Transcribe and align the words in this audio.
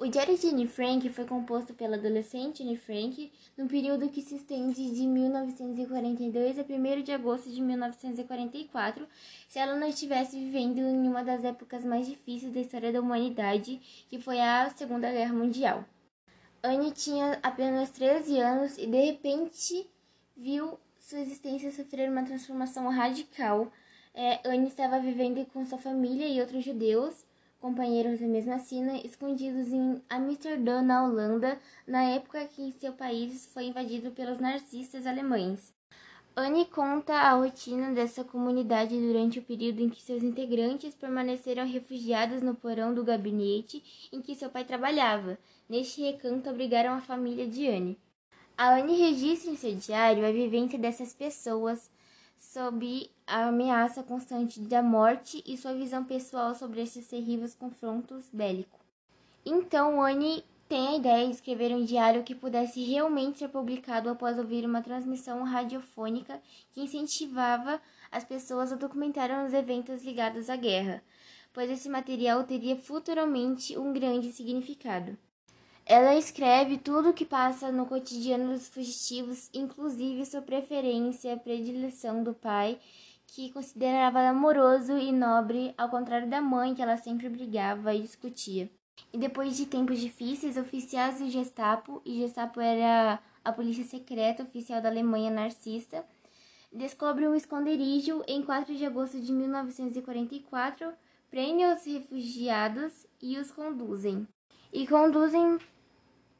O 0.00 0.06
Diário 0.06 0.38
de 0.38 0.46
Anne 0.46 0.68
Frank 0.68 1.08
foi 1.08 1.24
composto 1.24 1.74
pela 1.74 1.96
adolescente 1.96 2.62
Anne 2.62 2.76
Frank 2.76 3.32
no 3.56 3.66
período 3.66 4.08
que 4.08 4.22
se 4.22 4.36
estende 4.36 4.94
de 4.94 5.04
1942 5.04 6.56
a 6.56 6.62
1 6.62 7.02
de 7.02 7.10
agosto 7.10 7.50
de 7.50 7.60
1944, 7.60 9.08
se 9.48 9.58
ela 9.58 9.74
não 9.74 9.88
estivesse 9.88 10.38
vivendo 10.38 10.78
em 10.78 11.08
uma 11.08 11.24
das 11.24 11.42
épocas 11.42 11.84
mais 11.84 12.06
difíceis 12.06 12.54
da 12.54 12.60
história 12.60 12.92
da 12.92 13.00
humanidade, 13.00 13.80
que 14.08 14.20
foi 14.20 14.38
a 14.40 14.70
Segunda 14.70 15.10
Guerra 15.10 15.34
Mundial. 15.34 15.84
Anne 16.62 16.92
tinha 16.92 17.36
apenas 17.42 17.90
13 17.90 18.38
anos 18.38 18.78
e 18.78 18.86
de 18.86 19.04
repente 19.04 19.84
viu 20.36 20.78
sua 21.00 21.18
existência 21.18 21.72
sofrer 21.72 22.08
uma 22.08 22.22
transformação 22.22 22.88
radical. 22.88 23.72
É, 24.14 24.48
Anne 24.48 24.68
estava 24.68 25.00
vivendo 25.00 25.44
com 25.46 25.66
sua 25.66 25.78
família 25.78 26.28
e 26.28 26.40
outros 26.40 26.64
judeus 26.64 27.26
companheiros 27.60 28.20
da 28.20 28.26
mesma 28.26 28.58
sina, 28.58 28.98
escondidos 28.98 29.72
em 29.72 30.02
Amsterdã, 30.08 30.82
na 30.82 31.04
Holanda, 31.04 31.58
na 31.86 32.02
época 32.02 32.46
que 32.46 32.72
seu 32.72 32.92
país 32.92 33.46
foi 33.52 33.64
invadido 33.64 34.10
pelos 34.10 34.38
nazistas 34.38 35.06
alemães. 35.06 35.74
Anne 36.36 36.66
conta 36.66 37.14
a 37.14 37.34
rotina 37.34 37.92
dessa 37.92 38.22
comunidade 38.22 38.96
durante 38.96 39.40
o 39.40 39.42
período 39.42 39.82
em 39.82 39.88
que 39.88 40.00
seus 40.00 40.22
integrantes 40.22 40.94
permaneceram 40.94 41.66
refugiados 41.66 42.42
no 42.42 42.54
porão 42.54 42.94
do 42.94 43.02
gabinete 43.02 44.08
em 44.12 44.22
que 44.22 44.36
seu 44.36 44.48
pai 44.48 44.64
trabalhava. 44.64 45.36
Neste 45.68 46.00
recanto 46.00 46.48
abrigaram 46.48 46.92
a 46.94 47.00
família 47.00 47.44
de 47.44 47.66
Anne. 47.66 47.98
A 48.56 48.76
Anne 48.76 48.96
registra 48.96 49.50
em 49.50 49.56
seu 49.56 49.74
diário 49.74 50.24
a 50.24 50.30
vivência 50.30 50.78
dessas 50.78 51.12
pessoas, 51.12 51.90
sob 52.38 53.10
a 53.26 53.48
ameaça 53.48 54.02
constante 54.02 54.60
da 54.60 54.82
morte 54.82 55.42
e 55.46 55.56
sua 55.56 55.74
visão 55.74 56.04
pessoal 56.04 56.54
sobre 56.54 56.80
esses 56.80 57.06
terríveis 57.06 57.54
confrontos 57.54 58.30
bélicos. 58.32 58.80
Então, 59.44 60.00
Anne 60.00 60.44
tem 60.68 60.88
a 60.88 60.96
ideia 60.96 61.26
de 61.26 61.34
escrever 61.34 61.74
um 61.74 61.84
diário 61.84 62.22
que 62.22 62.34
pudesse 62.34 62.82
realmente 62.82 63.38
ser 63.38 63.48
publicado 63.48 64.10
após 64.10 64.38
ouvir 64.38 64.66
uma 64.66 64.82
transmissão 64.82 65.42
radiofônica 65.42 66.40
que 66.72 66.82
incentivava 66.82 67.80
as 68.12 68.24
pessoas 68.24 68.72
a 68.72 68.76
documentar 68.76 69.30
os 69.46 69.54
eventos 69.54 70.04
ligados 70.04 70.50
à 70.50 70.56
guerra, 70.56 71.02
pois 71.52 71.70
esse 71.70 71.88
material 71.88 72.44
teria 72.44 72.76
futuramente 72.76 73.78
um 73.78 73.92
grande 73.92 74.30
significado. 74.32 75.16
Ela 75.90 76.16
escreve 76.16 76.76
tudo 76.76 77.08
o 77.08 77.12
que 77.14 77.24
passa 77.24 77.72
no 77.72 77.86
cotidiano 77.86 78.52
dos 78.52 78.68
fugitivos, 78.68 79.48
inclusive 79.54 80.26
sua 80.26 80.42
preferência, 80.42 81.32
a 81.32 81.38
predileção 81.38 82.22
do 82.22 82.34
pai, 82.34 82.78
que 83.26 83.50
considerava 83.52 84.20
amoroso 84.20 84.98
e 84.98 85.10
nobre, 85.10 85.72
ao 85.78 85.88
contrário 85.88 86.28
da 86.28 86.42
mãe, 86.42 86.74
que 86.74 86.82
ela 86.82 86.98
sempre 86.98 87.26
brigava 87.30 87.94
e 87.94 88.02
discutia. 88.02 88.70
E 89.14 89.16
depois 89.16 89.56
de 89.56 89.64
tempos 89.64 89.98
difíceis, 89.98 90.58
oficiais 90.58 91.20
do 91.20 91.30
Gestapo, 91.30 92.02
e 92.04 92.18
Gestapo 92.18 92.60
era 92.60 93.18
a 93.42 93.50
polícia 93.50 93.84
secreta 93.84 94.42
oficial 94.42 94.82
da 94.82 94.90
Alemanha 94.90 95.30
narcista, 95.30 96.04
descobrem 96.70 97.28
um 97.28 97.34
esconderijo 97.34 98.22
em 98.28 98.42
4 98.42 98.76
de 98.76 98.84
agosto 98.84 99.18
de 99.18 99.32
1944, 99.32 100.92
prendem 101.30 101.72
os 101.72 101.82
refugiados 101.86 103.06
e 103.22 103.38
os 103.38 103.50
conduzem. 103.50 104.28
E 104.70 104.86
conduzem 104.86 105.58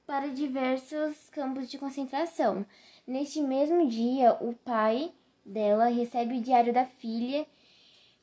para 0.09 0.29
diversos 0.29 1.29
campos 1.29 1.69
de 1.71 1.77
concentração. 1.77 2.65
Neste 3.07 3.43
mesmo 3.43 3.87
dia, 3.87 4.33
o 4.41 4.55
pai 4.55 5.13
dela 5.45 5.89
recebe 5.89 6.39
o 6.39 6.41
diário 6.41 6.73
da 6.73 6.87
filha, 6.87 7.47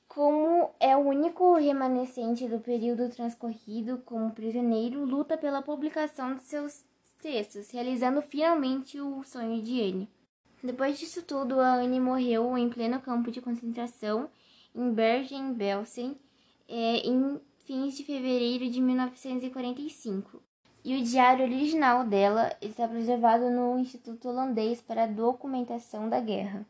como 0.07 0.71
é 0.79 0.97
o 0.97 1.01
único 1.01 1.53
remanescente 1.53 2.47
do 2.47 2.59
período 2.59 3.07
transcorrido 3.09 3.99
como 3.99 4.31
prisioneiro, 4.31 5.05
luta 5.05 5.37
pela 5.37 5.61
publicação 5.61 6.33
de 6.33 6.41
seus 6.41 6.83
textos, 7.21 7.69
realizando 7.69 8.19
finalmente 8.19 8.99
o 8.99 9.23
sonho 9.23 9.61
de 9.61 9.79
Anne. 9.79 10.09
Depois 10.63 10.97
disso 10.97 11.21
tudo, 11.21 11.59
a 11.59 11.75
Anne 11.75 11.99
morreu 11.99 12.57
em 12.57 12.67
pleno 12.67 12.99
campo 12.99 13.29
de 13.29 13.41
concentração 13.41 14.27
em 14.73 14.91
Bergen-Belsen, 14.91 16.17
é, 16.67 16.97
em 17.07 17.39
fins 17.59 17.95
de 17.95 18.03
fevereiro 18.03 18.67
de 18.71 18.81
1945 18.81 20.41
e 20.85 20.95
o 20.95 21.03
diário 21.03 21.43
original 21.43 22.05
dela 22.05 22.55
está 22.61 22.87
preservado 22.87 23.49
no 23.49 23.79
Instituto 23.79 24.29
Holandês 24.29 24.83
para 24.83 25.05
a 25.05 25.07
Documentação 25.07 26.07
da 26.07 26.19
Guerra. 26.19 26.63